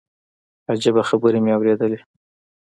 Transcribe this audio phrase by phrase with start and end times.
[0.71, 1.99] عجيبه خبرې مې اورېدلې.